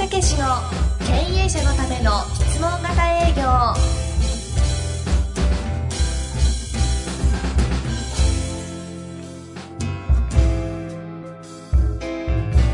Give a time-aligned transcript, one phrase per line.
[0.00, 0.46] 武史の
[1.00, 1.12] 経
[1.42, 3.42] 営者のための質問型営業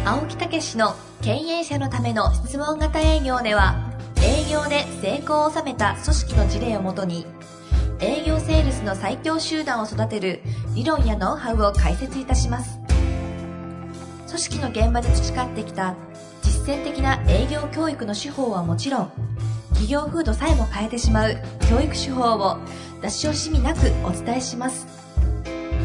[0.09, 3.90] 青木武史の経営者のための質問型営業では
[4.22, 7.27] 営業で成功を収めた組織の事例をもとに
[7.99, 10.43] 営業セールスの最強集団を育てる
[10.77, 12.79] 理論やノウハウを解説いたします。
[14.27, 15.95] 組織の現場で培ってきた
[16.66, 19.12] 践的な営業教育の手法はもちろん
[19.70, 21.36] 企業風土さえも変えてしまう
[21.70, 22.58] 教育手法を
[23.00, 24.86] 出し惜しみなくお伝えします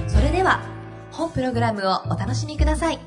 [0.07, 0.61] それでは
[1.11, 2.99] 本プログラムをお楽しみください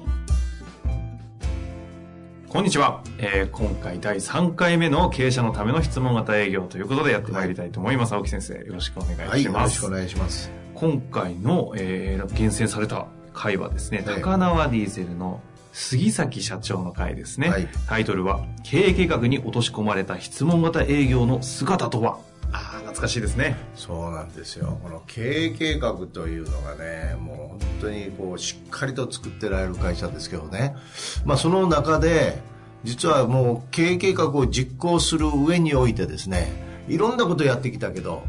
[2.54, 8.12] こんにちは、えー、今回第3回目の経営者のための質問型営業ということでやってまいりたいと思います。
[8.12, 9.30] はい、青木先生、よろしくお願いします。
[9.32, 10.52] はい、よろしくお願いします。
[10.77, 15.41] 今回の、えー、厳選された回はですね、高輪ディーゼルの
[15.77, 17.48] 杉崎社長の回ですね。
[17.48, 22.20] はい、タイトルは、経営計画に落とし込まれた質問型営業の姿とは？
[22.53, 23.56] ああ、懐かしいですね。
[23.75, 24.78] そうなんですよ。
[24.84, 30.77] この経営計画というのがね、もう本当にこう、しっかりと作ってられる会社ですけどね。
[31.25, 32.41] まあその中で、
[32.84, 36.53] 実はもう経営計画を実行する上においてですね、
[36.86, 38.22] いろんなことやってきたけど、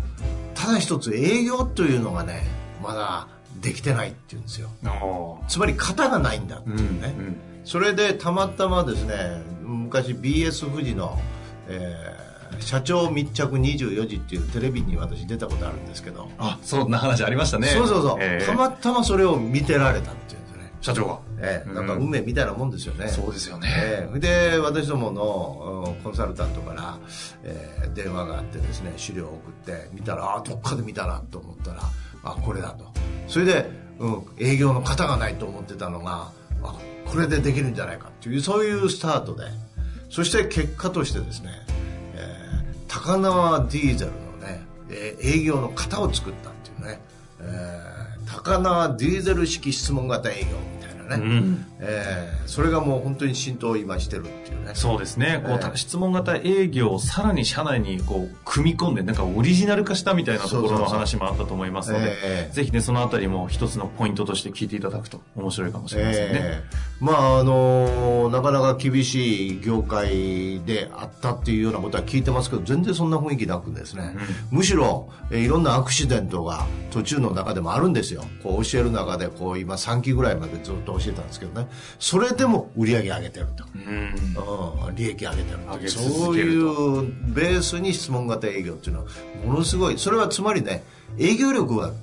[0.55, 2.41] ただ一つ営業というのがね、
[2.81, 3.27] まだ
[3.65, 4.69] できてないっていうんですよ。
[5.47, 11.19] つまり型がないんだっていうね、うんうん、それでたまたまですね昔 BS 富士の、
[11.67, 16.29] えー、社長密着24時っていうテレビに私出たことあるんですけど。
[16.37, 17.69] あそんな話ありましたね。
[17.69, 20.71] そうそうそう、えー、たまたまそれを見てられたっていうんですね。
[20.81, 21.19] 社長が。
[21.39, 21.67] ええ。
[21.67, 26.99] ー、なんか運命みたいなもんですよね、そうですよね、えー、で私どものコンサルタントから、
[27.43, 31.81] えー、電話があってですね資料を送って見たらあどっかで見たなと思ったら
[32.23, 32.94] あこれだと
[33.27, 36.31] それで、うん、営業の型がないと思ってたのが
[36.63, 39.43] あこれでできるんじゃないかっていうそういうスタートで。
[40.09, 41.49] そして結果としてですね、
[42.15, 47.01] えー、高輪ディーゼルのね、えー、営業の型を作ったっていうね、
[47.41, 50.75] えー、高輪ディーゼル式質問型営業
[51.05, 54.71] ね、うん、えー、それがもう本当に浸透を今してるっていうね。
[54.75, 55.41] そうですね。
[55.43, 74.15] こう、えー、質問型営業をさらに社内にこう組み込んでなんかオリジナル化したみたいなところの話もあったと思いますので、えー、ぜひねそのあたりも一つのポイントとして聞いていただくと面白いかもしれませんね、えー、まああのー、なかなか厳しい業界であったっていうようなことは聞いてますけど全然そんな雰囲気なくですね、
[74.51, 78.23] うん、むしろ、えー、いろんなアクシデントが途中の中でもあるんですよ。
[78.41, 81.67] こう教える中でこう今3期ぐらいまでずっと教えたんですけどね。
[81.99, 84.15] それでも売り上げ上げてると、うん、
[84.95, 85.59] 利益上げてる。
[85.59, 85.89] と。
[85.89, 89.07] そういうベースに質問型営業っていうのは
[89.45, 90.83] ものすごいそれはつまりね
[91.17, 91.93] 営業力が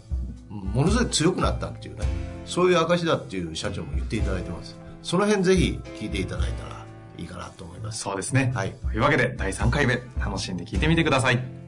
[0.50, 2.06] ものすごい強くなったっていうね
[2.46, 4.76] そういう証だっていう社長も言っていただいてます。
[5.02, 6.84] その辺ぜひ聞いていただいたら
[7.18, 8.00] いいかなと思います。
[8.00, 11.62] そうですね、はい、というわけで第3回目楽しんで聞いてみてください。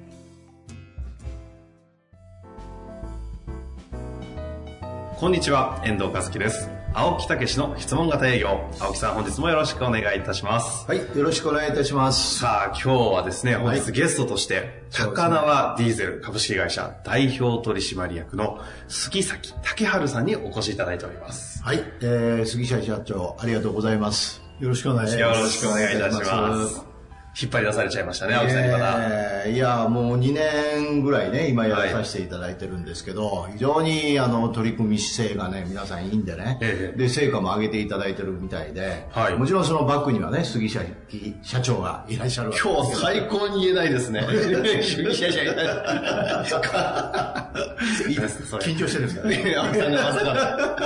[5.16, 8.70] こんにちは遠藤和樹です青木武の質問型営業。
[8.78, 10.86] 青木さん本日もよろしくお願いいたします。
[10.86, 12.38] はいよろしくお願いいたします。
[12.38, 21.60] さあ今日はですね本日ゲストとして、高輪ディーゼル株式会社代表取締役の杉崎武春さんにお越しいただいております。
[21.64, 24.40] はい、えー、杉崎社長ありがとうございます。
[24.60, 25.38] よろしくお願いします。
[25.38, 26.93] よろしくお願いいたします
[27.40, 28.94] 引っ張り出されちゃいましたね、青木さんにまだ。
[29.00, 40.80] えー、いや、もう2年ぐらいね、今やらさせていただいてるんですけど、はい、非常にあの取り組み姿勢がね、皆さんいいんでね、えー、で、成果も上げていただいてるみたいで、はい、もちろんそのバックにはね、杉社
[41.42, 44.22] 社長がいらっしゃる今日最高に言えないですね。
[44.82, 46.46] 杉社長いない
[48.08, 48.64] いいですね、それ。
[48.64, 49.54] 緊張してるんですかね。
[49.56, 50.84] 青木さんがまさか。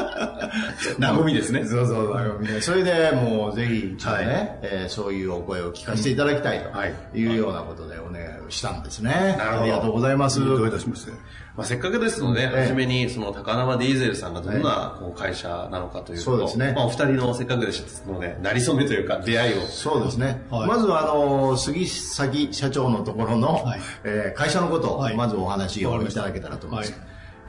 [1.19, 1.65] 和みですね。
[1.65, 2.61] そうそう、和みね。
[2.61, 9.37] それでもうぜひ、ちょっとね、はい、えー、そういうお声を聞かせていただききたいというようなことでお願いをしたんですね。
[9.39, 9.63] なるほど。
[9.63, 10.45] ありがとうございます。
[10.45, 11.13] どういたしまして。
[11.57, 16.73] まあ、せっかくですので、はじめに、その、高輪ディーゼルさんがどんなこう会社なのかというそうですね。
[16.73, 19.63] まあ、お二人のせっかくですので、なりそめというか、出会いを。
[19.63, 20.47] そうですね。
[20.51, 26.95] まずは、あの、杉崎社長のところの、はえ会社のことを、まずお話をいただけたらと思います。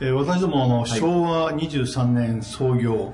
[0.01, 3.13] えー、私どもあの、昭和23年創業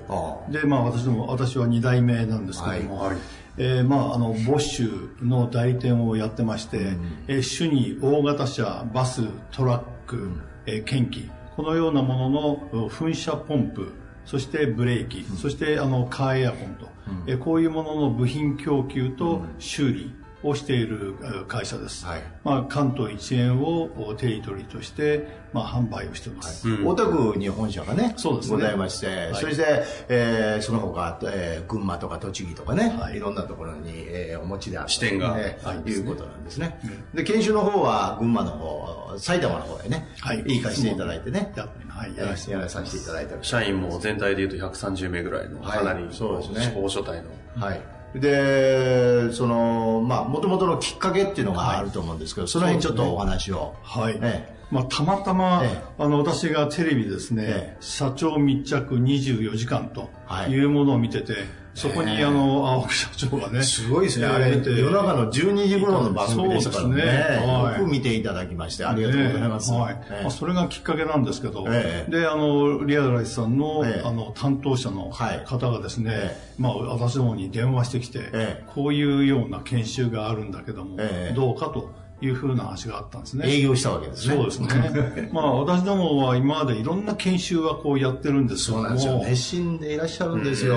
[0.50, 3.18] で、まあ、私ども私は2代目なんですけども、はい
[3.58, 13.94] えー、まあ、あの、ボッシュの代理店をやってまして、うん、えー、主に大型車、バス、トラック、うん、えー、検機、このようなものの噴射ポンプ、
[14.26, 20.14] そしてブレーキ、うん、そしてあの、カーエアコンと、うん、えー、こういうものの部品供給と修理
[20.46, 21.16] をしている
[21.48, 22.06] 会社です。
[22.06, 26.68] はい、まあ、関東一円をテリトリーとして、まあ、販売をしています。
[26.68, 34.90] はい、大田区に本社がね、そうですねございまして、はい、そして、えー、その他、えー、群馬とか栃木とかね、はい、いろんなところに、えー、お持ちである。
[34.90, 36.80] 支店が、ね、はい、いうことなんですね。
[37.14, 46.74] で、研修の方は群馬の方、埼玉の方へね、はい、行かせていただいてね、や,、はい、やらせてやらさせていただいて社員も全体でいうと130名ぐらいの、かなり、そうですね。
[46.76, 47.24] 大所帯の。
[47.56, 47.95] はい。
[48.20, 53.76] で、その、まあ、もともとのきっかけっていうのがあると思うんですけど、その辺ちょっとお話を。
[53.84, 54.20] はい。
[54.20, 60.10] ねまあ、たまたま、ええ、あの私がテレビですね、え、社長密着24時間と
[60.50, 61.36] いうものを見てて、
[61.76, 64.26] そこにあの青木社長がねすごいですね。
[64.26, 66.96] あれ夜中の12時頃の番組でしたからね。
[66.96, 69.94] ね、よく見ていただきましてありがとうございます、ね、はい、
[70.24, 80.98] まあ、それがきっかけなんですけど、であのリアルライスさんの,、あの担当者の方がですね、まあ、私どもに電話してきて、こういうような研修があるんだけども、
[81.36, 81.92] どうかと
[82.22, 83.46] いうふうな話があったんですね。
[83.48, 84.36] 営業したわけですね。
[84.36, 85.30] そうですね。
[85.34, 88.84] まあ私どもは今までいろんな研修はこうやってるんですけども。
[88.84, 89.20] そうなんですよ。
[89.30, 90.76] 熱心でいらっしゃるんですよ。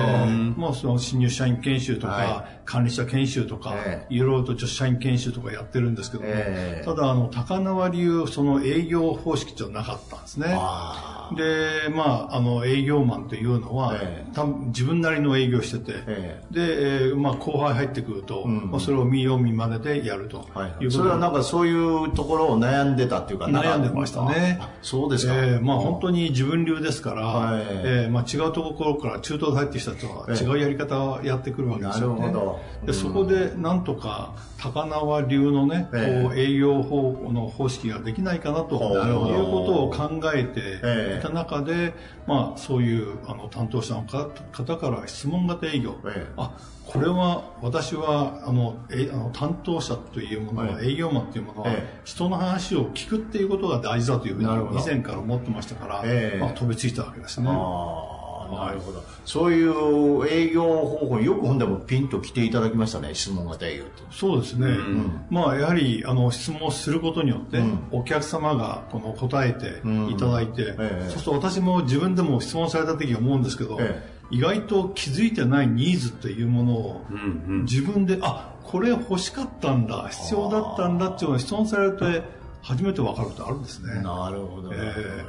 [0.57, 3.73] まあその新入社員研修とか、はい、管理者研修とか、
[4.09, 10.47] いろいろと女子社員研修とかやってるんですけども、えー、ただあの高輪流その営業方式じゃなかったんですね。
[11.35, 20.47] で、まあ、あの、営業マンというのは、えー、自分なりの営業してて、えー、で、えー、まあ、後輩入ってくると、うん、まあ、それを見よう見まねでやると。
[20.79, 24.23] いう、それはなんかそういうところを悩んでたっていうか、悩んでました。
[24.25, 24.59] ね。
[24.81, 25.35] そうですか。
[25.35, 32.21] えー、まあ、本当に自分流ですから、はい、えー、まあ、違うところから中東で入ってきた人は違うやり方をやってくるわけですよね。
[32.21, 32.85] なるほど。
[32.85, 41.93] で、そこで、なんとか、高輪流のね、こう、営業法の方式ができないかなということを考えて、いた中で、
[42.27, 51.71] まあ、そういうあの担当者の方から質問型営業、ええ、あこれは私はあのえあの担当者というものは、営業マンというものは、
[52.03, 54.41] 人の話を聞くっていうことが大事だというふう
[54.73, 56.03] に以前から思ってましたから、
[56.39, 57.47] まあ、飛びついたわけですね。
[58.57, 59.03] なるほど。
[59.25, 64.03] そういう営業方法、よく本でもピンと来ていただきましたね、質問型営業って。
[64.11, 64.67] そうですね。
[64.67, 69.81] うん、まあ、やはり、あの、質問をすることによって、うん、お客様が、この、答えて
[70.11, 71.05] いただいて、うんえ。
[71.09, 77.05] そうすると私も自分でも質問された時思うんですけど、え意外と気づいてないニーズというものを、
[77.63, 82.23] 自分で、あ、これ欲しかったんだ、必要だったんだっていうのを質問されて、
[82.61, 84.01] 初めて分かることあるんですね。
[84.01, 84.69] なるほど。
[84.73, 85.25] え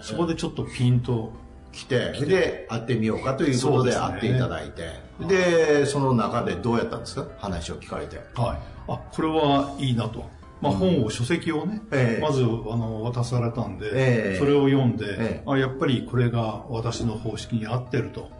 [0.00, 1.32] ー、そこでちょっとピンと
[1.74, 4.90] 来て、で、会ってみようかということで会っていただいて、
[5.26, 7.26] で、その中でどうやったんですか？
[7.38, 8.18] 話を聞かれて。
[8.34, 8.58] はい。
[8.88, 10.28] あ、これはいいなと。
[10.64, 12.46] まあ、本を、書籍をね、えー、まずあ
[12.76, 18.30] の渡されたんで、えー、それを読んで、えー、あやっぱりこれが私の方式に合ってると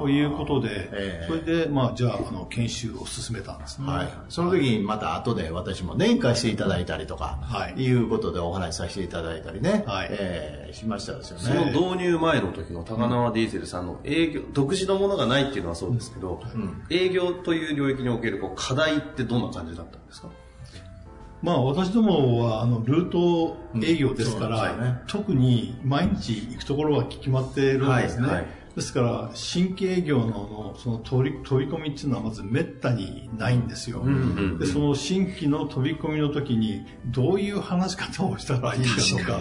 [0.00, 10.08] ということで、それで、まあ、じゃああの研修を進めたんですね、はい、その時にまた後で私も年会していただいたりとか、はい、いうことでお話しさせていただいたりね、はい。
[10.10, 11.44] えー、しましたですよね。
[11.44, 20.28] その導入前の時の高輪ディーゼルさんの営業、独自のものがないっていうのはそうですけど、うん、営業という領域におけるこう課題ってどんな感じだったんですか？
[21.42, 24.80] まあ私どもはあのルート営業ですから、うん。
[24.80, 28.26] ね、特に毎日行くところは決まっているんですね。
[28.26, 34.02] はいはいですから、新規営業のその飛び飛び込みっていうのはまずめったにないんですよ。
[34.58, 38.96] で、その新規の飛び込みの時にどういう話し方をしたらいいか。
[39.18, 39.38] とか、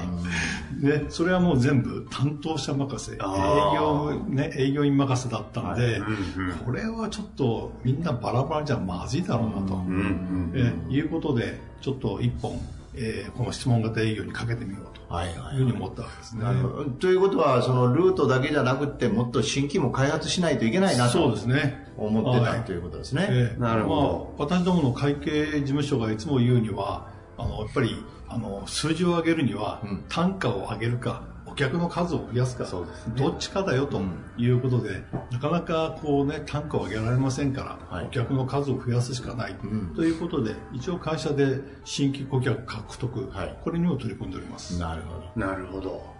[0.81, 6.11] ね、それはもう全部担当者任せ、営業、ね、営業員任せだったんで、はい、
[6.65, 9.81] これはちょっとみんなバラバラじゃまずいだろうなと、
[10.53, 12.59] えいうことで、ちょっと一本、
[12.95, 15.13] えー、この質問型営業にかけてみようと。
[15.13, 16.45] はいはい、いうふうに思ったわけですね。
[16.99, 21.87] ということは、そのルートだけじゃなくて、もっと新規も開発しないといけないなとそうですね。
[21.97, 23.27] 思ってた、ということですね。
[23.29, 24.35] えー、なるほど。
[24.37, 31.23] まあ、私どもの会計事務所がいつも言うには、あの、やっぱり、あの、数字を上げるには、単価を上げるか、
[31.59, 32.69] お客の数を増やすか、ね、
[33.17, 34.01] どっちかだよと
[34.37, 44.79] いうことで、うん、なかなかこうね、単価を上げられませんから、はい、お客の数を増やすしかない、うん、ということで、一応会社で新規顧客獲得、はい、これにも取り組んでおります。
[44.79, 45.47] なるほど。
[45.47, 46.18] なるほど。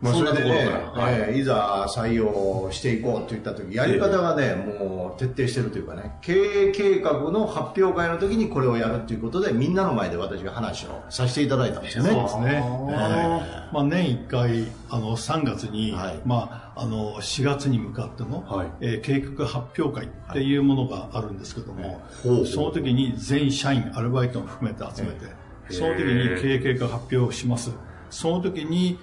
[0.00, 12.10] まあ、そんなところから、はい、えー、いざ採用していこうといった時やり方がね、もう徹底してるというかね経営計画の発表会の時にこれをやるということでみんなの前で私が話をさせていただいたんですよね。
[12.10, 25.26] そうですね、えー、まあ、年1回あの3月に、はい、まあ、あの4月に向かっての、はい、えー、計画発表会っていうものがあるんですけども、はい、その時に全社員アルバイトも含めて集めて、
[25.68, 27.70] その時に経営計画発表をします。
[28.10, 28.98] その時に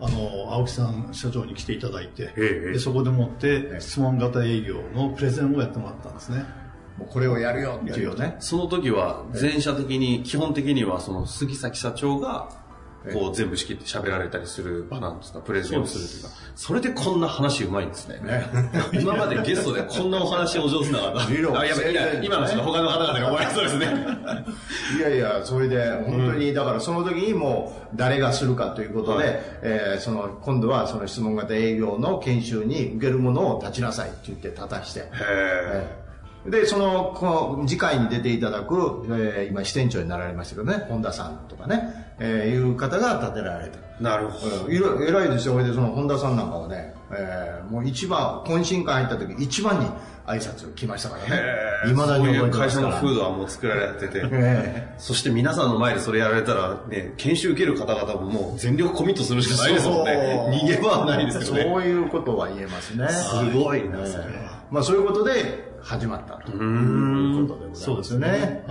[0.00, 6.44] あの青木さん社長に来ていただいてでそこでもって質問型営業のプレゼンをやってもらったんですね。
[7.08, 8.36] これをやるよっていうね。
[8.40, 12.50] その時は、全社的に、基本的には、その杉崎社長が、
[13.12, 15.40] こう全部仕切って喋られたりする場なんですか？
[15.40, 16.28] プレゼンをするというか。
[16.54, 18.20] それでこんな話うまいんですね。
[18.20, 18.44] ね
[18.92, 21.20] 今までゲストでこんなお話お上手なかった。
[21.60, 23.86] あ、やばい、や今の人他の方々がそうですね。
[24.98, 35.00] いやいや、それで、本当に、だからその時にもう誰がするかということで、はい、えー、その、今度はその質問型営業の研修に受けるものを立ちなさいって言って立たして。
[35.00, 36.09] へー
[36.46, 43.78] で、その、この次回に出ていただく、えー、今支店長になられましたけどね、本田さんとかね、えー、いう方が立てられた。
[44.00, 44.66] なるほど。
[44.66, 45.62] うん、偉いですよ。
[45.62, 49.86] で、その本田さんなんかはね、えー、もう一番、懇親会入った時一番に
[50.26, 51.36] 挨拶来ましたから
[51.84, 51.90] ね。
[51.90, 54.22] いまだに覚えてます会社の風土はもう作られてて、
[54.96, 60.62] そして皆さんの前でそれやられたら、ね、研修受ける方々ももう全力コミットするしかないですもんね。
[60.62, 61.62] 逃げ場はないですよね。
[61.62, 63.08] そういうことは言えますね。
[63.08, 64.60] すごいな、それは。
[64.70, 66.52] まあそういうことで、始まったと。
[66.52, 68.64] いうことでございますよね。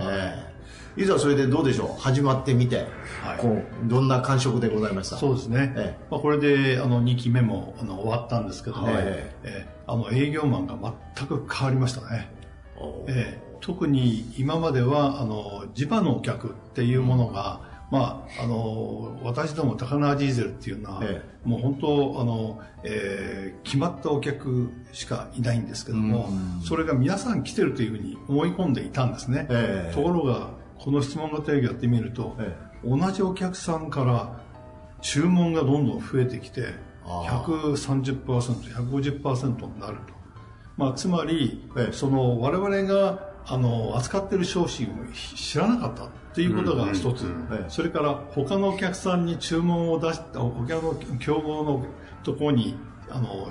[0.96, 1.04] い。
[1.04, 2.00] ざそれでどうでしょう？
[2.00, 2.86] 始まってみて、
[3.22, 5.16] はい、こうどんな感触でございました？
[5.16, 6.06] そうですね、ええ。
[6.10, 9.04] まあ、これであの2期目もあの終わったんですけどね、はい、
[9.44, 10.76] えあの営業マンが
[11.16, 12.30] 全く変わりましたね、
[13.08, 17.60] ええ、特に今まではあの地場のお客っていうものが、
[17.90, 26.30] まあ、あの私ども高輪ディーゼルっていうのは、ええ、もう本当あの、えー、決まったお客しかいないんですけども、
[26.64, 32.36] それが皆さん来てるというふうに思い込んでいたんですね、え、ところがこの質問型営業やってみると、
[32.84, 34.38] 同じお客さんから
[35.00, 40.14] 注文がどんどん増えてきて 130%150% になると、
[40.76, 44.90] まあ、つまり、その我々があの扱ってる商品を
[45.34, 47.24] 知らなかったっていうことが一つ、
[47.68, 51.84] それから他のお客さんに注文を出した他の競合の
[52.22, 52.76] ところに
[53.10, 53.48] あの、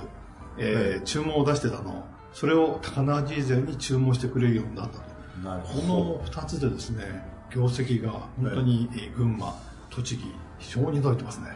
[0.58, 2.05] えー、注文を出してたの。
[2.34, 5.03] それを高輪ディーゼルに注文してくれるようになったと。
[5.41, 9.55] この2つでですね業績が本当に群馬
[9.89, 10.24] 栃木
[10.60, 11.48] 非常に伸びてますね。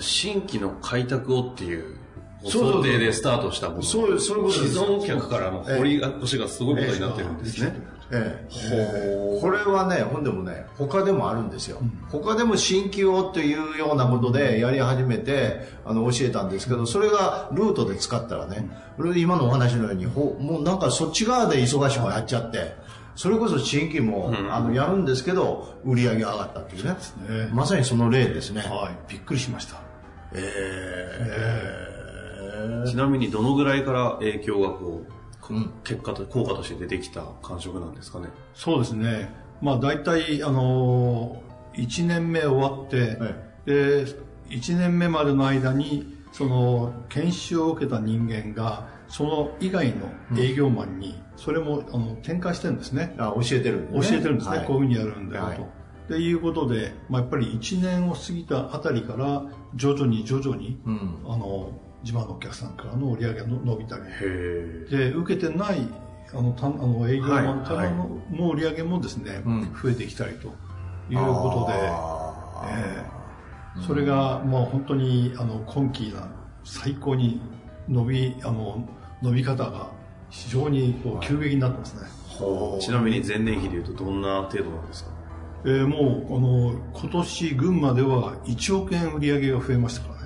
[0.00, 1.96] 新規の開拓をっていう
[2.44, 7.98] 想定でスタートしたものそう、そういうこと既存客からの掘り越しがすごいことになってるんですね。
[8.10, 11.78] ええ、これはね、ほんでもね、他でもあるんですよ。
[11.80, 18.66] うん、他でも新規をというようなことでやり始めて、あの、教えたんですけど、それがルートで使ったらね、
[18.96, 22.76] うん、今のお話のように、ほもうなんかそっち側で忙しくやっちゃって、
[23.14, 26.92] それこそ新規も、うん、あのやるんですけど、売り上げ上がったっていうね。
[26.92, 28.62] ねまさにその例ですね。
[28.62, 29.12] はい。
[29.12, 29.76] びっくりしました。
[30.32, 31.87] えー、えー
[32.86, 35.04] ちなみにどのぐらいから影響がこ
[35.50, 38.28] う、うん、結果と、効果として出てきた感触なんですかね？
[38.54, 39.30] そうですね。
[39.60, 43.34] まあ大体、あのー、1年目終わって、はい、
[43.66, 44.04] で、
[44.50, 53.14] 1年目までの間に、その、研修を受けた人間が、その以外の営業マンに、それも、あの、展開してるんですね。
[53.18, 54.58] あ、教えてる、ね、教えてるんですね。
[54.58, 55.48] はい、こういうふうにやるんだよと。
[55.48, 55.78] はい
[56.08, 61.70] っていうことで、まあ、やっぱり1年を過ぎたあたりから徐々に徐々に、うん、あの
[62.02, 64.02] 自慢のお客さんからの売り上げが伸びたり。
[64.90, 65.88] で受けてない
[66.32, 69.42] あのたあの営業マンからの,、の売り上げもですね、
[69.82, 70.48] 増えてきたりと
[71.10, 71.78] いうことで、
[72.70, 76.30] えー、それがもう本当にあの今期な
[76.64, 77.40] 最高に
[77.88, 78.86] 伸びあの
[79.22, 79.90] 伸び方が
[80.28, 82.02] 非常にこう急激になってますね、
[82.80, 85.10] ちなみに前年比でいうとどんな程度なんですか？
[85.64, 90.17] えー、もうあの今年群馬では1億円売り上げが増えましたから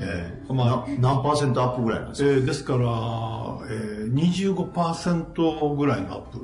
[0.00, 6.38] えー、まあ、何パーセントアップぐらいなんですか、えー、ですから、えー、25%ぐらいのアップ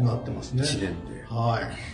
[0.00, 0.62] になってますね。
[0.62, 1.24] 1年で。
[1.28, 1.92] はい。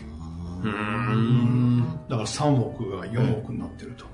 [0.65, 1.83] うん。
[2.09, 4.07] だから3億が4億になってると。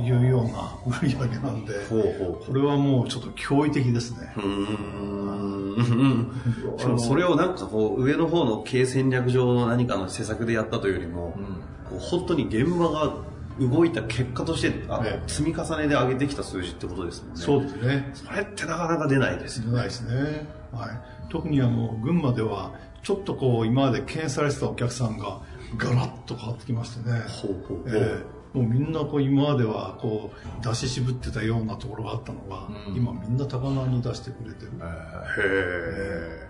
[0.00, 4.32] いうような売り上げなんで、ほうほうこれはもうちょっと驚異的ですね。
[4.36, 5.74] うん。
[6.76, 11.44] しかもそれをなんかこう上の方の経営戦略上の何かの施策でやったというよりも、うん、
[11.88, 13.14] こう本当に現場が
[13.60, 17.40] 動いた結果として、あね、積み重ねで上げてきた数字ってことですもんね。
[17.40, 18.10] そうですね。
[18.14, 19.70] それってなかなか出ないですよね。
[19.70, 20.46] 出ないですね。
[20.72, 20.90] はい。
[21.30, 25.40] 特にあの、群馬では、ちょっとこう、今まで敬遠されてたお客さんが、
[25.76, 27.20] ガラッと変わってきましてね。
[27.28, 27.84] ほうほうほう。
[27.86, 34.72] えー、もうみんなこう、今まではこう、出し渋ってたようなところがあったのが、うん、今みんな高輪に出してくれてる。
[34.72, 36.43] へえ。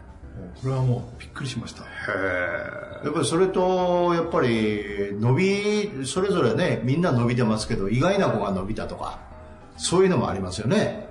[0.62, 1.84] これはもうびっくりしました。
[3.04, 9.20] やっぱりそれと、やっぱり伸び、それぞれね、みんな伸びてますけど、意外な子が伸びたとか、
[9.76, 11.06] そういうのもありますよね。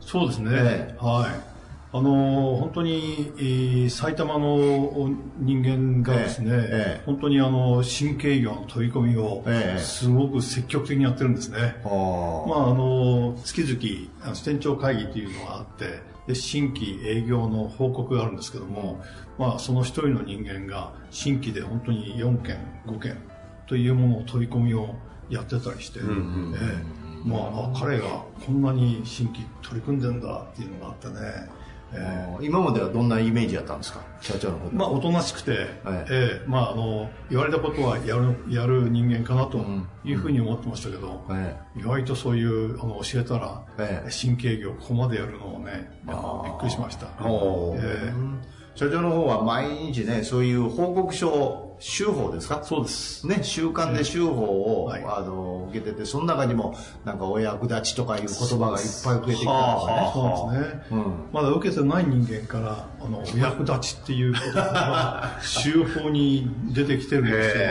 [0.00, 0.96] そうですね。
[0.98, 1.50] はい。
[1.92, 9.44] あの本当に、えー、埼玉の人間がですね、ええ、本当にあの新規営業の取り込みを
[9.78, 11.56] すごく積極的にやってるんですね。
[11.58, 19.02] え、まああの月々支店長会議というのがあってで新規営業の報告があるんですけども、
[19.38, 23.18] まあ、その一人の人間が新規で本当に4件5件
[23.66, 24.94] というものを取り込みを
[25.28, 26.12] やってたりして、うんう
[26.50, 31.48] ん、えー、まあ、彼がこんなに新規取り組んでんだっていうのがあってね
[31.92, 34.00] えー、今まではどんなイメージやったんですか？
[34.20, 34.76] 社長のこと。
[34.76, 35.66] まあおとなしくて、はい、
[36.10, 39.64] えー、まああの言われたことはやるやる人間かなと
[40.04, 52.62] いうふうに思ってましたけど、うん、意外とそういうあの教えたら、えー、新経業ここまでやるのをねびっくりしました、えー、社長の方は毎日ねそういう報告書を週報ですか？
[52.62, 53.26] そうです。
[53.26, 60.10] ね、週刊で週報を、はい、あの、受けてて、その中にも、なんかお役立ちとかいう言葉がいっぱい増えてきたんですね。
[60.14, 60.82] そうですね。
[60.92, 67.64] うん、まだ受けてない人間から、あの、お役立ちっていう言葉が、 週報に出てきてるんですよ。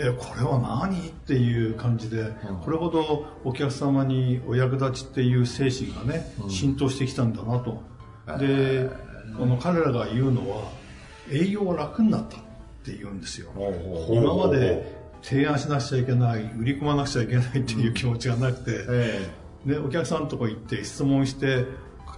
[0.00, 1.08] えこれは何？
[1.08, 2.30] っていう感じで、
[2.64, 7.82] これほどお客様にお役立ちっていう精神がね、浸透してきたんだなと。
[8.38, 8.88] で、
[9.36, 10.62] この彼らが言うのは、
[11.32, 12.36] 営業は楽になった。
[12.82, 13.50] って言うんですよ。
[14.10, 18.86] 今まで提案しなくちゃいけない、売り込まなくちゃいけないっていう気持ちがなくて、
[19.66, 21.66] でお客さんのとこ行って質問して、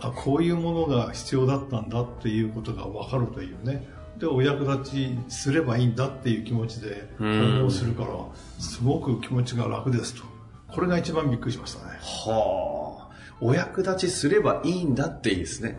[0.02, 3.86] あこういうものが必要だったんだっていうことが分かるというね。
[4.18, 8.10] で、お役立ちすればいいんだっていう気持ちで反応するから、
[8.58, 10.22] すごく気持ちが楽ですと。
[10.68, 11.98] これが一番びっくりしましたね。
[12.00, 13.10] はあ。
[13.40, 15.78] お役立ちすればいいんだっていいですね。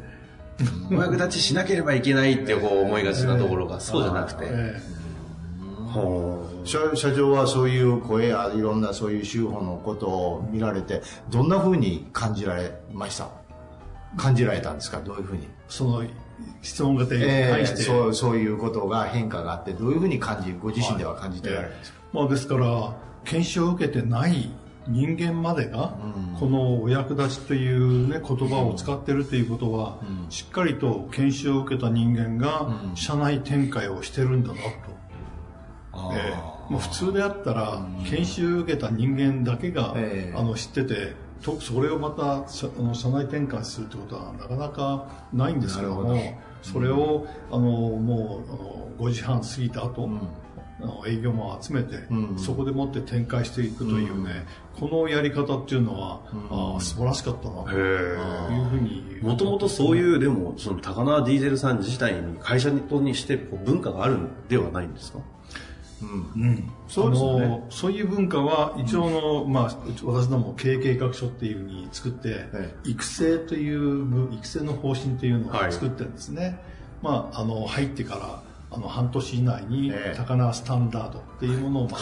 [0.91, 4.45] お役立ちしなければいけないってこう思いがちなところがそうじゃなくて。
[6.63, 13.27] 社社長はそういう声やいろんなそういう手法のことを見られてどんなふうに感じられました？
[14.15, 15.01] 感じられたんですか？
[15.01, 15.47] どういうふうに？
[15.67, 16.03] その
[16.61, 24.49] 質問が対して、えー、そうそういうことが変化があってどういうふうに感じご自身では感じてられるんですか、まあ、ですから研修を受けてない
[24.87, 25.95] 人間までが
[26.39, 35.01] このお役立ちという、ね、言葉を使ってるということは、しっかりと研修を受けた人間が社内展開をしてるんだなと。
[36.13, 39.93] えー、普通であったら研修を受けた人間だけが、
[40.35, 50.09] あの知っててとそれをまた社あの社内転換するってことはなかなかないんですけどもそれをあのもうあの5時半過ぎた後、
[51.07, 54.45] 営業も集めて、うん、そこでもって展開していくというね、
[54.79, 65.19] うん、このやり方っていうのは、うん、あ素晴らしかったなというふうにもともとそういうでもその高輪ディーゼルさん自体に会社にしてこう文化があるんではないんですか？
[66.01, 72.43] うん、そうですね、そういう文化は一応の、まあ、私ども経営計画書っていうふうに作って、
[72.83, 76.55] 育成という育成の方針というのを作ってるんですね、はい、
[77.03, 78.41] まあ、あの入ってから
[78.71, 81.99] あの半年以内に高輪スタンダードっていうものを学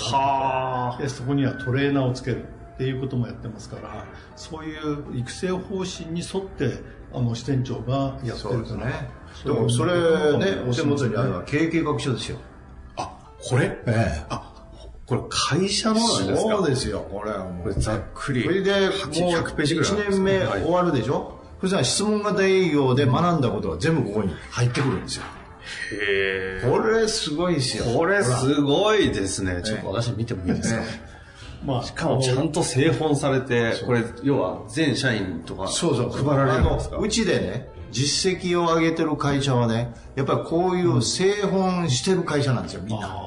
[0.96, 4.06] んで、でそこにはトレーナーをつけるっていうこともやってますから
[4.36, 6.80] そういう育成方針に沿って
[7.12, 9.10] あの支店長がやってるからね。
[9.44, 9.94] でもそれ
[10.38, 12.38] ねお手元にあるのは経営計画書ですよ。
[12.98, 13.18] あ
[13.50, 13.66] これ？
[13.66, 14.26] ええ。
[14.30, 14.46] あ
[15.08, 16.52] これ会社のなんですか？
[16.52, 17.64] そうですよこれはもう。
[17.64, 18.44] これざっくり。
[18.44, 25.24] これでもう1年目終わるでしょ、はい、そしたら質問型営業で学んだことは全部ここに入ってくるんですよ
[25.94, 27.86] へこれすごいですよ。
[27.86, 29.62] これすごいですね。
[29.64, 30.82] ちょっと私見てもいいですか、
[31.66, 36.98] まあ、しかもちゃんと製本されて、これ、要は全社員とかそうそう配られるんですか？
[36.98, 43.26] うちでね、実績を上げてる会社はね、やっぱりこういう製本してる会社なんですよ、みんな。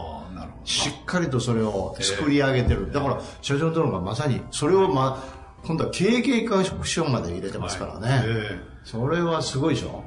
[0.64, 2.92] しっかりとそれを作り上げてる。
[2.92, 8.22] だから、社長とのがまさに、それをまあ、今度は経営計画書まで入れてますからね。
[8.84, 10.04] それはすごいでしょ？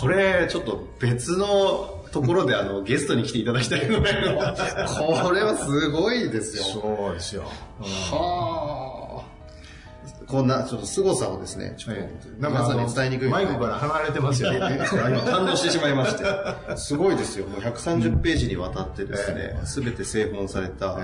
[0.00, 4.38] これ、ちょっと別のところであの、ゲストに来ていただきたいぐらいの、
[5.22, 6.62] これはすごいですよ。
[6.64, 7.42] そうですよ。
[7.80, 9.38] はあ。
[10.26, 12.02] こんな、ちょっと凄さをですね、ちょっと、
[12.36, 13.30] 皆さんに伝えにくい。
[13.30, 14.58] マイクから離れてますよね。
[14.88, 16.24] 感動してしまいまして。
[16.76, 17.46] すごいですよ。
[17.46, 20.98] もう130ページにわたってですね、すべて製本された、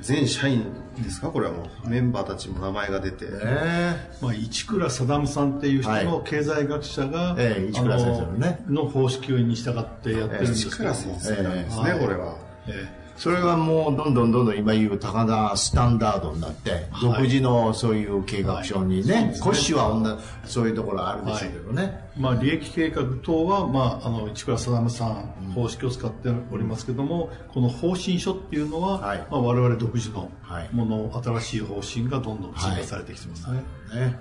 [0.00, 0.64] 全社員
[0.98, 1.28] ですか？
[1.28, 8.64] これはもうメンバーたちも名前が出て、えー、まあ、市倉定さんっていう人の経済学者が、はいえー、市倉先生のね。
[8.68, 19.40] の方式に従ってやってるんですけど、えー、市倉先生ですね、これは、えーそれがもうどんどんどんどん今言う高田スタンダードになって、独自のそういう計画書にね、はい。
[19.40, 21.82] コッシュは女そういうところあるでしょうけどね。
[21.82, 30.30] はい、まあ、利益計画等は、まあ、あの、市倉定さん方式を使っておりますけども、うん、この方針書っていうのは、はい、まあ、我々独自の
[30.72, 33.56] もの、新しい方針がどんどん追加されてきてますね。
[33.94, 34.18] ね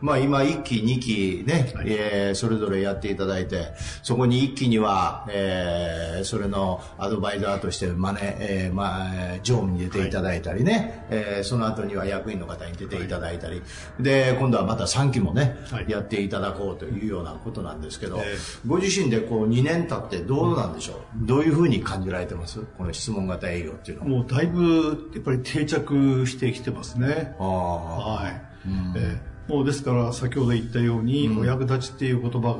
[0.00, 13.62] まあ今1期、2期ね、はい、えー、それぞれやっていただいて、そこに1期には、えー、それのアドバイザーとしてマネ、えー、まあ、常務に出ていただいたりね、はい、えー、その後には役員の方に出ていただいたり、は
[14.00, 22.60] い、で、今度はまた3期もね、はい、やっていただこうというようなことなんですけど、えー、ご自身でこう2年経ってどうなんでしょう、うん、どういうふうに感じられてます？
[22.76, 24.08] この質問型営業っていうのは。
[24.08, 27.34] もうだいぶやっぱり定着してきてますね。
[27.38, 28.48] あはい。
[28.66, 32.54] うん、えーもうですから先ほど言ったように、お役立ちっていう言葉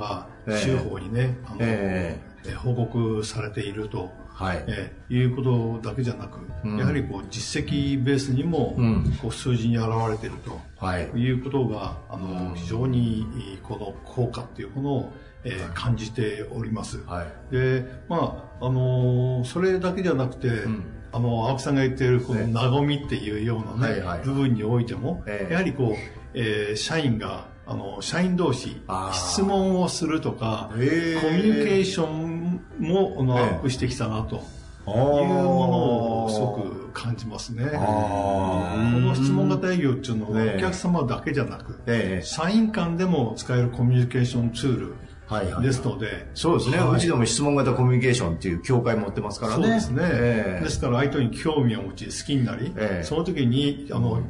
[0.46, 4.64] が州法にね、あの、えー、報告されていると、はい。
[4.68, 8.77] えー、いうことだけじゃなく、うん、やはりこう実績ベースにも、
[9.20, 17.03] こう数字に現れていると、はい、いうことがあの、非常にこの効果っていうものを、えー、感じております。
[17.07, 20.85] はい、でまああのそれだけじゃなくて、うん。
[21.11, 28.80] あの青木さんが言っているこの和みっていうようなね、はいはい、部分においても、やはりこうえー、社員があの社員同士
[29.12, 34.42] 質問をするとか、コミュニケーションもあのアップしてきたなと。
[34.88, 37.66] いうものをすごく感じますね。
[37.66, 41.78] この質問型営業っていうのはお客様だけじゃなく、
[42.22, 44.94] 社員間でも使えるコミュニケーションツール
[45.28, 46.26] はいはい、ですので。
[46.34, 49.62] そうですね、はい、うちでも質問型コミュニケーションっていう協会持ってますからね。
[49.62, 50.02] そうですね。
[50.04, 54.22] えー、ですから相手に興味を持ち好きになり、えー、その時に、あの、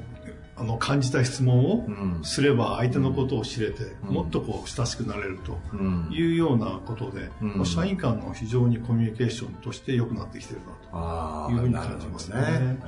[0.61, 1.87] あの感じた質問を
[2.23, 5.59] すれば相手のことを知れて、もっとこう親しくなれると
[6.13, 7.31] いうようなことで、
[7.65, 10.61] 社員間の非常にコミュニケーションとして良くなってきてる
[10.93, 12.79] なというふうに感じますね。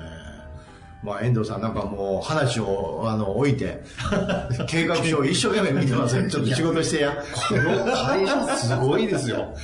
[1.02, 3.82] まあ、遠藤さんなんかもう話をあの置いて、
[4.68, 6.22] 計画書を一生懸命見てますよ。
[6.28, 7.16] ちょっと仕事してや。
[7.48, 9.54] この会社すごいですよ。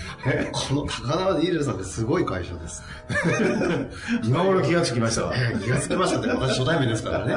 [0.53, 2.83] この高輪ディールさんってすごい会社です。
[4.25, 5.35] 今頃気がつきましたわ。
[5.63, 7.37] 気がつきましたって私初対面ですからね。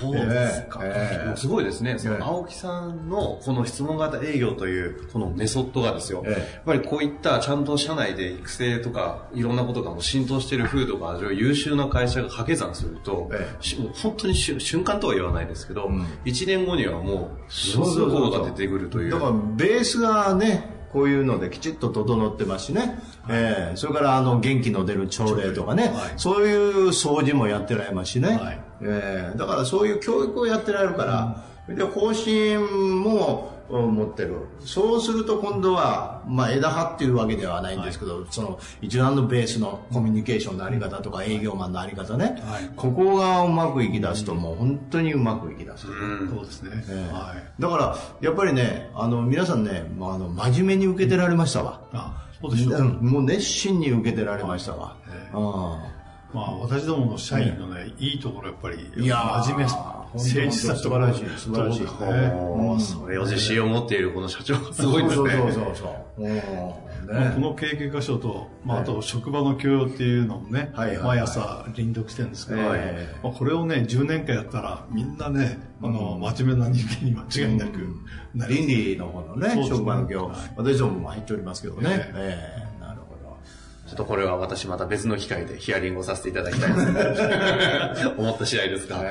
[0.00, 0.80] そうですか。
[0.82, 1.96] えー、すごいですね。
[1.98, 6.22] その青木さんのこの質問型営業というこのメソッドがですよ。
[6.26, 19.10] えー、やっぱりこういったちゃんと社内で育成とかいろんなことがもう浸透している風土が優秀な会社が掛け算すると、えー、もう本当に瞬間とは言わないですけど、うん、1年後にはもう、すごいことが出てくるという。
[19.10, 34.36] だからベースがね、こういうのできちっと整ってますしね、えー、それからあの元気の出る朝礼とかね、はい、そういう掃除もやってられますしね、はい、えー、だからそういう教育をやってられるから、うん、で方針も持ってる。
[34.60, 45.86] そうすると今度は、まあ枝葉っていうわけではないんですけど、はい、その一番のベースのコミュニケーションのあり方とか営業マンのあり方ね、はい、ここがうまくいき出すともう本当にうまくいき出す。
[45.88, 47.62] うん、そうですね、えー、はい。
[47.62, 51.80] だから、やっぱりね、あの、皆さんね、まあ、あの、真面目に受けてられましたわ。
[51.92, 52.82] あ、そうでしょう。
[53.02, 54.96] もう熱心に受けてられましたわ。
[55.08, 55.38] えー、
[56.32, 59.99] まあ、私どもの社員のね、ねいいところやっぱり、いや真面目さ。
[60.14, 61.86] 誠実さ素晴らしい、素晴らしい。
[61.86, 64.54] それを自信を持っているこの社長。
[64.54, 65.30] がすごいですね。
[65.30, 66.90] そうそうそう。
[67.12, 72.74] ね、この経験箇所と、まあ、あと職場の教養っていうのもね、毎朝臨読してるんですけど、ま
[73.24, 77.96] あ、これをね、10年間やったら、みんなね、あの、真面目な人間に間違いなく
[78.48, 82.10] 倫理の方のね、職場の教養、私どもも入っておりますけどね。
[82.14, 82.69] え
[83.90, 86.80] ちょっとこれは私また別の機会でヒアリングをさせていただきたいで
[88.00, 89.02] す 思った次第ですが。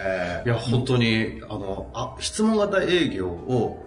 [0.46, 3.84] いや、本当に、あの、あ、質問型営業を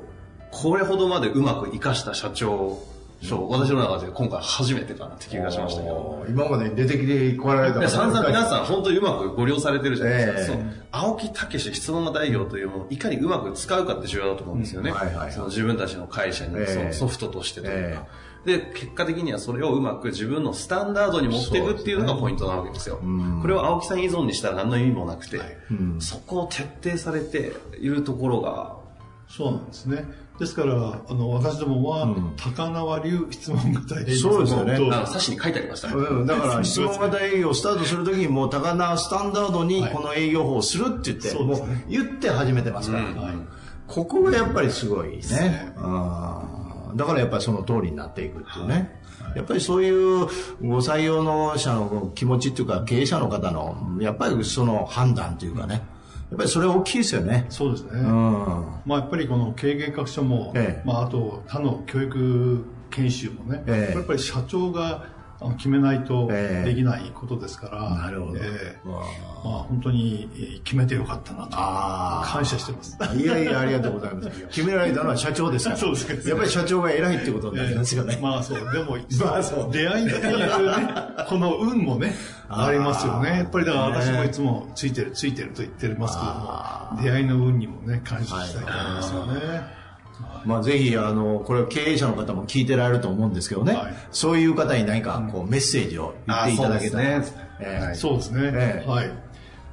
[0.50, 2.78] これほどまでうまく活かした社長
[3.22, 6.26] そう、私の中で今回初めてかなって気がしましたけど。
[6.28, 10.56] 今まで出てきてこられた散々皆さん本当にうまくご利用されてるじゃないですか。
[10.56, 14.90] えー、そう青木武質問型営業というものをいかにうまく使うかって重要だと思うんですよね。
[14.90, 17.78] はいはい、その自分たちの会社にそのソフトとしてというか。
[17.78, 22.98] えーで、結果的にはそれをうまく自分のスタンダードに持っていくっていうのがポイントなわけですよ。
[23.00, 25.56] すね、これを青木さん依存にしたら何の意味もなくて、はい、
[26.00, 28.76] そこを徹底されているところが、
[29.28, 30.04] そうなんですね。
[30.38, 34.16] ですから、あの、私どもは、高縄流質問型営業。
[34.16, 34.76] そうですよね。
[35.06, 35.94] 冊子に書いてありましたね。
[35.94, 43.04] うん、だから、 質問型営業をスタートするときに、もう高縄スタンダードにこの営業法をするって言って、はい、もう言って始めてますから。
[43.04, 43.34] うんはい、
[43.86, 45.20] ここがやっぱりすごいね。
[45.20, 45.72] ね
[46.94, 49.00] だからやっぱりその通りになっていくっていうね。
[49.34, 50.26] やっぱりそういう
[50.60, 55.80] ご採用の者の気持ちっていうか経営者の方のやっぱりその判断というかね、や
[56.34, 57.46] っぱりそれ大きいですよね。
[57.48, 57.90] そうですね。
[57.92, 58.06] うん、
[58.84, 65.06] まあやっぱりこの経営学者も、ええ、まああと他の教育研修もね、ええ、やっぱり社長が
[65.44, 68.38] あの決めないとできないことですから、なるほど。
[68.38, 69.02] えー、まあ
[69.68, 71.56] 本当に決めてよかったなと。
[72.26, 72.96] 感謝してます。
[73.16, 74.30] いやいや、ありがとうございます。
[74.50, 75.76] 決められたのは社長ですから。
[75.76, 78.18] そうですやっぱり社長が偉いってことになりますよね。
[78.22, 78.72] まあそう。
[78.72, 79.72] でも、 まあそう。
[79.72, 80.48] 出会いっていうね、
[81.28, 82.14] この運もね、
[82.48, 83.38] ありますよね。
[83.38, 89.81] やっぱりだから私もいつもついてるついてると言ってますけども、出会いの運にもね、感謝したいと思いますよね。
[90.44, 98.84] まあ、ぜひ、あの、これ経営者の方も聞いてられると思うんですけどね、はい、そういう方に何かこうメッセージを言っていただけたら、そうですね。
[98.86, 99.10] はい。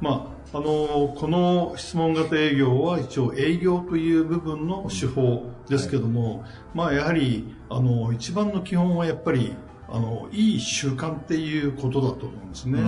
[0.01, 9.55] まあ、あの、この質問型営業は一応営業という部分の手法ですけども、はい、まあ、やはり、あの、一番の基本はやっぱり、
[9.87, 12.79] あの、いい習慣っていうことだと思うんですね。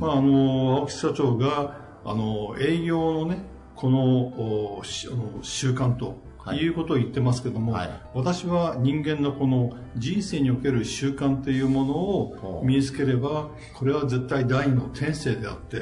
[0.00, 3.38] まあ、あの、青木社長が、あの、営業のね、
[3.74, 4.82] この
[5.42, 6.16] 習慣と
[6.54, 6.66] い。
[6.68, 15.80] うことを言ってますけども、はい、私は人間のこの人生における習慣というものを身につければ、これは絶対第二の天性であって、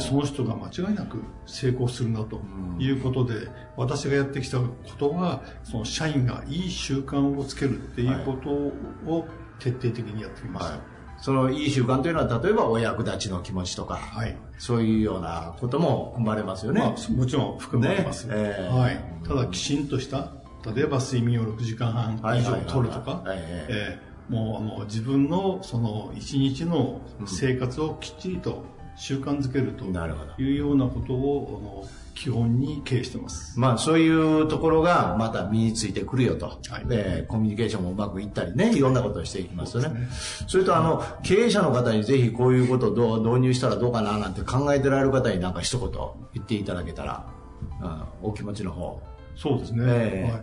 [0.00, 2.40] その人が間違いなく成功するなと
[2.78, 4.68] いうことで、私がやってきたこ
[4.98, 10.72] とは、その社員がいい習慣をつけるっていうことを徹底的にやってきました。
[10.72, 18.34] はいそのいい習慣というのは例えばお役立ちの気持ちとか、はい、そういうようなことも生まれますよね、まあ、もちろん含まれます、ね。
[18.36, 20.32] えー、はい、ただきちんとした
[20.74, 23.24] 例えば睡眠を6時間半以上取るとか
[24.28, 28.64] もうあの自分のその一日の生活をきっちりと
[28.96, 29.84] 習慣づけると
[30.40, 33.58] いうようなことを、あの基本に経営してます。
[33.58, 36.46] まあそういうところがまた身についてくるよと。
[36.68, 39.88] はい、で、コミュニケーションもうまくいったりね、いろんなことをしていきますよね。
[39.88, 40.08] そね
[40.48, 45.90] それとあの、経営者の方にぜひこういうことをどう導入したらどうかななんて考えてられる方になんか一言
[46.34, 47.26] 言っていただけたら、
[47.82, 49.00] うん、お気持ちの方。
[49.36, 50.42] そうですね、えー、はい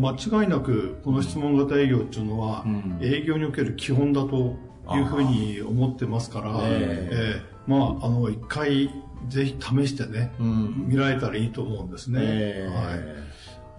[0.00, 4.56] まあ、間違いなくこの質問型営業っていうのは、うん、営業における基本だと
[4.92, 8.90] いうふうに思ってますから、えー、えー、まあ、あの一回
[9.28, 12.20] ぜひ試してね、うん、見られたらいいと思うんですね。
[12.22, 13.24] えー、はい。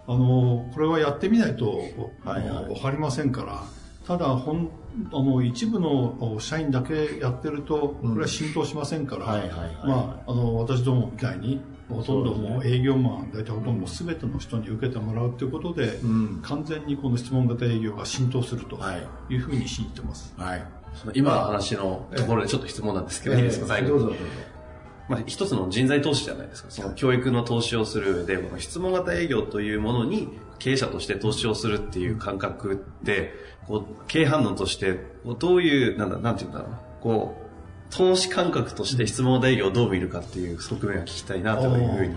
[0.08, 1.80] あの、これはやってみないと、
[2.24, 3.64] はいはい、わかりませんから、
[4.06, 4.70] ただ、ほん、
[5.12, 9.26] あの、一部の社員だけやってると、これは浸透しませんから、
[9.84, 18.80] まあ、あの、私どもみたいに、ほとんどもう営業マン、大体ほとんど全ての人に受けてもらうということで、うん、完全にこの質問型営業が浸透すると
[19.30, 20.34] いうふうに信じてます。
[20.38, 20.64] はい。
[21.14, 23.90] 今の話のところでちょっと質問なんですけど、いいですか、最後。
[23.90, 24.24] どうぞどうぞ。
[25.08, 26.72] まあ、一つの人材投資じゃないですか。
[26.72, 33.34] その教育の投資をするで、質問型営業というものに経営者として投資をするっていう感覚って、
[33.68, 35.00] こう、経営反応として、
[35.40, 36.80] どういう、なんだ、なんていうんだろうな。
[37.02, 42.16] こう、投資感覚として質問型営業をどう見るかっていう側面を聞きたいなというふうに。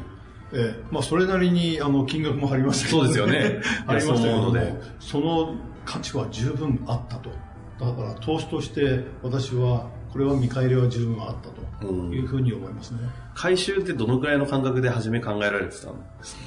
[0.54, 3.60] ええ、まあ、それなりに、あの、金額も張りましたけど、そうですよね。
[3.86, 4.54] ありましたけども、
[4.98, 7.30] その価値は十分あったと。
[7.78, 11.68] だから、投資として私は、これは見返りは十分あったと。
[11.80, 12.98] いうふうに思いますね。
[13.36, 15.94] 回収ってどのくらいの感覚で初め考えられてたん？
[16.18, 16.42] ですか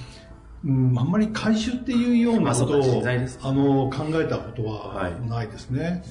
[0.66, 3.04] うん、あんまり回収っていうようなことを、
[3.42, 6.02] あの考えたことはないですね、はいうん、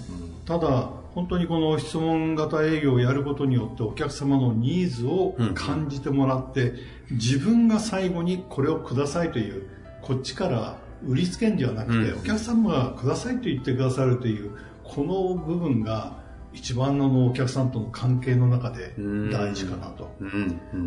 [0.45, 6.71] ただ本当にこの質問型営業をやることによってお客様のニーズを感じてもらって、
[7.11, 9.69] うん、自分が最後にこれをくださいという
[10.03, 16.19] こっちから売りつけんではなくて、うん、お客様がくださいと言ってくださるというこの部分が
[16.53, 18.95] 一番のお客さんとの関係の中で
[19.31, 20.11] 大事かなと、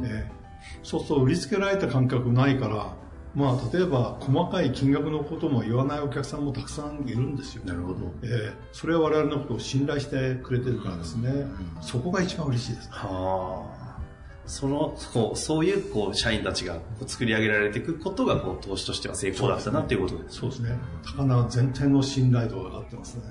[0.06, 0.30] え
[0.84, 2.96] そうすると売りつけられた感覚ないから
[3.36, 7.66] まあ、例えば細かい金額のことも言わないお客さんもたくさんいるんですよ。
[7.66, 8.14] なるほど。
[8.22, 11.30] えー、それは我々のことを信頼してくれてるからですね。
[11.30, 14.00] うん、そこが一番嬉しいです、はあ。
[14.46, 20.40] その、こう、そういう、こう、社員たちが作り上げられていくことが、こう、投資としては成功だったなっていうことです。
[20.40, 20.78] そうですね。
[21.18, 23.24] 高輪全体の信頼度が上がってますね。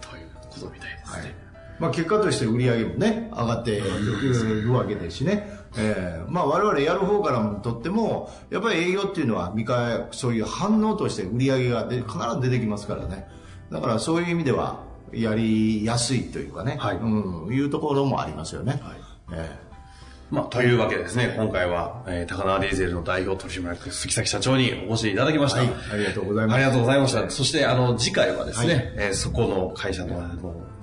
[0.00, 1.22] ということみたいですね。
[1.22, 1.45] はい
[1.78, 5.50] まあ、結果として売り上げもね、上がっているわけですしね。
[5.78, 13.28] えー、まあ我々やる方からもとっても、やっぱり営業っていうのは、見返、そういう反応として売り上げがで必ず出てきますからね。
[13.70, 18.80] だからそういう意味では、やりやすいというかね、はい、うん、いうところもありますよね。
[18.82, 18.96] はい、
[19.32, 19.66] えー
[20.30, 25.60] まあ、というわけでですね、今回は、えー、高輪ディーゼルの代表取締役、杉崎社長にお越しいただきました。
[25.60, 26.56] はい、ありがとうございます。
[26.56, 27.30] ありがとうございました。
[27.30, 30.20] そして、あの、次回はですね、はい、えー、そこの会社の、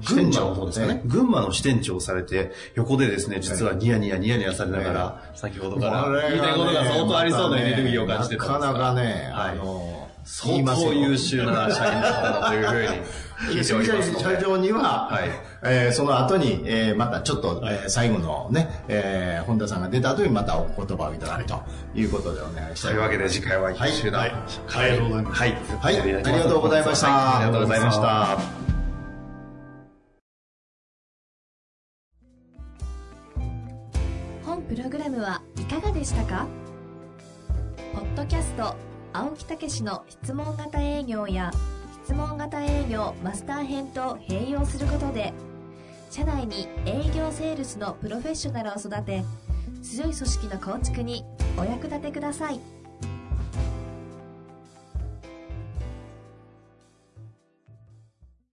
[0.03, 8.53] 支店長の方ですかね、群馬の支店長をされて、横でですね、実はニヤニヤニヤニヤされながら、先ほどから言いたいことが相当ありそうなエネルギーを感じてたんで。
[8.53, 13.23] すなかなかね、あの、相当優秀な社員だというふうに。
[13.63, 13.75] 社
[14.41, 15.29] 長には、はい。
[15.63, 21.61] えー、その後に、えー、またちょっと、えー、最後のね、えー、本田さんが出た後にまたお言葉をいただくと
[21.95, 22.91] いうことでお願いしたい。
[22.91, 25.25] というわけで次回は優秀な、はい、ありがとうござい。
[25.25, 27.37] はい、はい、ありがとうございました。
[27.37, 28.62] ありがとうございました。
[34.69, 36.47] プログラムはいかがでしたか？
[37.93, 38.75] ポッドキャスト
[39.11, 41.51] 青木武の質問型営業や
[42.05, 45.33] 質問型営業マスター編と併用することで
[46.09, 49.23] 社内に営業セールスのプロフェッショナルを育て
[49.83, 51.23] 強い組織の構築に
[51.57, 52.59] お役立てください。